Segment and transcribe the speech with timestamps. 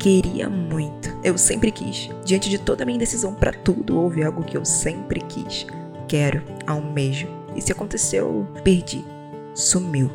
[0.00, 1.14] Queria muito.
[1.22, 2.08] Eu sempre quis.
[2.24, 5.66] Diante de toda a minha indecisão para tudo, houve algo que eu sempre quis.
[6.08, 7.28] Quero, almejo.
[7.54, 9.04] E se aconteceu, perdi.
[9.54, 10.10] Sumiu.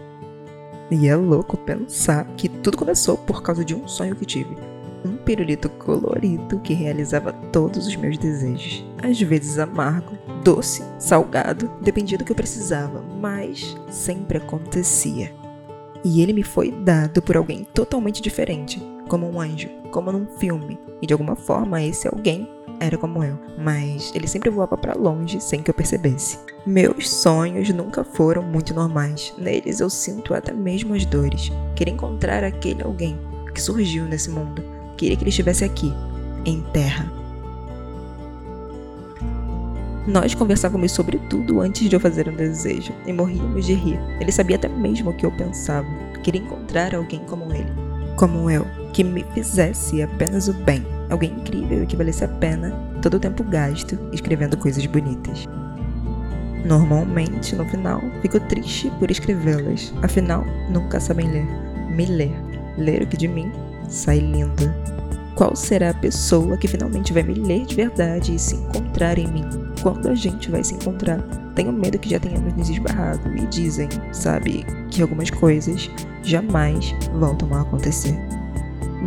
[0.90, 4.58] E é louco pensar que tudo começou por causa de um sonho que tive.
[5.06, 8.84] Um pirulito colorido que realizava todos os meus desejos.
[9.04, 15.32] Às vezes amargo, doce, salgado, dependia do que eu precisava, mas sempre acontecia.
[16.04, 20.80] E ele me foi dado por alguém totalmente diferente, como um anjo, como num filme.
[21.02, 25.40] E de alguma forma esse alguém era como eu, mas ele sempre voava para longe
[25.40, 26.40] sem que eu percebesse.
[26.66, 29.34] Meus sonhos nunca foram muito normais.
[29.38, 31.52] Neles eu sinto até mesmo as dores.
[31.76, 33.18] Queria encontrar aquele alguém
[33.54, 34.64] que surgiu nesse mundo.
[34.98, 35.94] Queria que ele estivesse aqui,
[36.46, 37.12] em terra.
[40.08, 44.00] Nós conversávamos sobre tudo antes de eu fazer um desejo e morríamos de rir.
[44.20, 45.88] Ele sabia até mesmo o que eu pensava.
[46.24, 47.72] Queria encontrar alguém como ele,
[48.16, 50.86] como eu, que me fizesse apenas o bem.
[51.10, 52.72] Alguém incrível que valesse a pena
[53.02, 55.46] todo o tempo gasto escrevendo coisas bonitas.
[56.66, 61.46] Normalmente, no final, fico triste por escrevê-las, afinal, nunca sabem ler.
[61.92, 62.32] Me ler.
[62.78, 63.52] Ler o que de mim
[63.88, 64.74] sai lindo.
[65.36, 69.28] Qual será a pessoa que finalmente vai me ler de verdade e se encontrar em
[69.28, 69.46] mim?
[69.84, 71.45] Quando a gente vai se encontrar?
[71.56, 75.90] Tenho medo que já tenhamos nos esbarrado e dizem, sabe, que algumas coisas
[76.22, 78.16] jamais voltam a acontecer.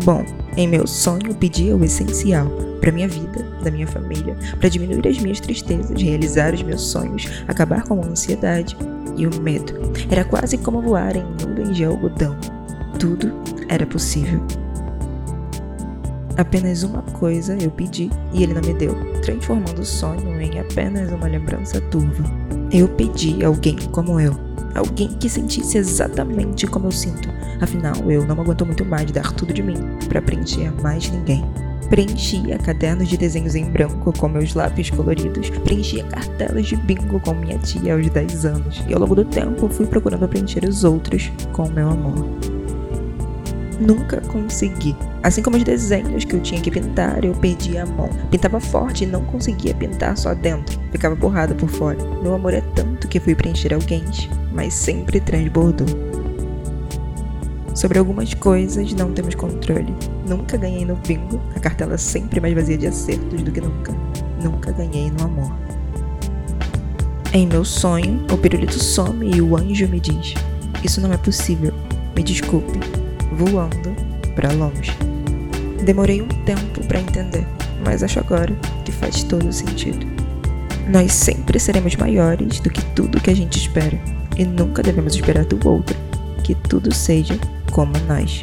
[0.04, 0.24] Bom,
[0.56, 2.48] em meu sonho pedia o essencial
[2.80, 7.42] para minha vida, da minha família, para diminuir as minhas tristezas, realizar os meus sonhos,
[7.48, 8.76] acabar com a ansiedade
[9.16, 9.74] e o medo.
[10.10, 12.36] Era quase como voar em nuvens de algodão.
[12.98, 13.32] Tudo
[13.68, 14.40] era possível.
[16.38, 21.10] Apenas uma coisa eu pedi e ele não me deu, transformando o sonho em apenas
[21.10, 22.22] uma lembrança turva.
[22.72, 24.38] Eu pedi alguém como eu,
[24.72, 27.28] alguém que sentisse exatamente como eu sinto.
[27.60, 29.74] Afinal, eu não aguento muito mais de dar tudo de mim
[30.08, 31.44] para preencher mais ninguém.
[31.90, 37.34] Preenchia cadernos de desenhos em branco com meus lápis coloridos, preenchia cartelas de bingo com
[37.34, 41.32] minha tia aos 10 anos, e ao longo do tempo fui procurando preencher os outros
[41.52, 42.47] com meu amor.
[43.80, 44.96] Nunca consegui.
[45.22, 48.10] Assim como os desenhos que eu tinha que pintar, eu perdia a mão.
[48.30, 50.80] Pintava forte e não conseguia pintar só dentro.
[50.90, 51.98] Ficava borrada por fora.
[52.22, 54.04] Meu amor é tanto que fui preencher alguém,
[54.52, 55.86] mas sempre transbordou.
[57.74, 59.94] Sobre algumas coisas não temos controle.
[60.26, 63.92] Nunca ganhei no bingo, a cartela sempre mais vazia de acertos do que nunca.
[64.42, 65.56] Nunca ganhei no amor.
[67.32, 70.34] Em meu sonho, o pirulito some e o anjo me diz:
[70.82, 71.72] Isso não é possível.
[72.16, 72.80] Me desculpe.
[73.38, 73.94] Voando
[74.34, 74.90] para longe.
[75.84, 77.46] Demorei um tempo para entender,
[77.84, 78.52] mas acho agora
[78.84, 80.04] que faz todo sentido.
[80.88, 83.96] Nós sempre seremos maiores do que tudo que a gente espera,
[84.36, 85.96] e nunca devemos esperar do outro
[86.42, 87.38] que tudo seja
[87.70, 88.42] como nós.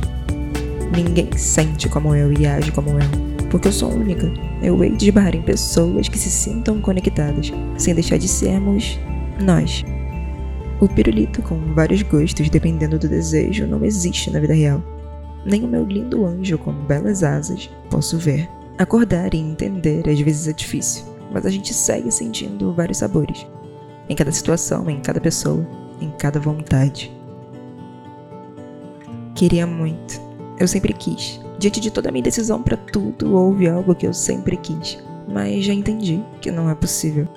[0.95, 4.31] Ninguém sente como eu e age como eu, porque eu sou única.
[4.62, 8.97] Eu hei de esbarrar em pessoas que se sintam conectadas, sem deixar de sermos
[9.44, 9.83] nós.
[10.81, 14.84] O pirulito com vários gostos dependendo do desejo não existe na vida real.
[15.46, 18.50] Nem o meu lindo anjo com belas asas posso ver.
[18.78, 23.47] Acordar e entender às vezes é difícil, mas a gente segue sentindo vários sabores.
[24.09, 25.66] Em cada situação, em cada pessoa,
[26.02, 27.16] em cada vontade.
[29.34, 30.19] Queria muito.
[30.59, 31.40] Eu sempre quis.
[31.57, 35.63] Diante de toda a minha decisão para tudo, houve algo que eu sempre quis, mas
[35.63, 37.28] já entendi que não é possível.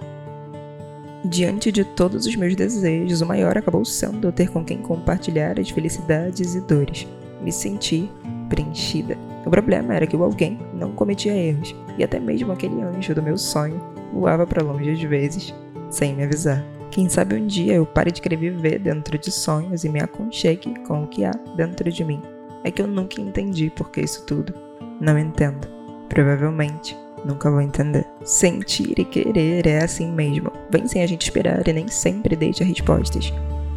[1.24, 5.68] Diante de todos os meus desejos, o maior acabou sendo ter com quem compartilhar as
[5.68, 7.08] felicidades e dores.
[7.42, 8.08] Me senti
[8.48, 9.18] preenchida.
[9.44, 13.22] O problema era que o alguém não cometia erros, e até mesmo aquele anjo do
[13.22, 13.80] meu sonho
[14.12, 15.54] voava para longe às vezes,
[15.90, 16.64] sem me avisar.
[16.90, 20.72] Quem sabe um dia eu pare de querer viver dentro de sonhos e me aconchegue
[20.86, 22.22] com o que há dentro de mim.
[22.62, 24.54] É que eu nunca entendi por que isso tudo.
[25.00, 25.68] Não entendo.
[26.08, 28.06] Provavelmente nunca vou entender.
[28.24, 30.52] Sentir e querer é assim mesmo.
[30.70, 33.32] Vem sem a gente esperar e nem sempre deixa respostas.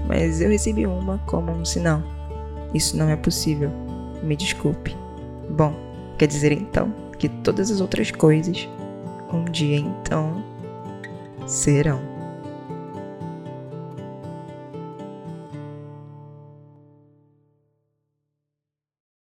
[0.07, 2.01] Mas eu recebi uma como um sinal.
[2.73, 3.71] Isso não é possível.
[4.23, 4.95] Me desculpe.
[5.49, 5.73] Bom,
[6.17, 8.67] quer dizer então que todas as outras coisas,
[9.31, 10.43] um dia então,
[11.45, 12.10] serão.